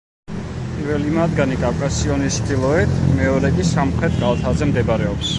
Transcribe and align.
პირველი 0.35 1.11
მათგანი 1.17 1.57
კავკასიონის 1.63 2.37
ჩრდილოეთ, 2.41 2.95
მეორე 3.19 3.51
კი 3.59 3.65
სამხრეთ 3.73 4.17
კალთაზე 4.23 4.69
მდებარეობს. 4.71 5.29